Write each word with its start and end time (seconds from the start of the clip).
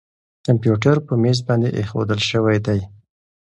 کمپیوټر 0.45 0.95
په 1.07 1.13
مېز 1.21 1.39
باندې 1.47 1.69
اېښودل 1.77 2.19
شوی 2.29 2.57
دی. 2.65 2.79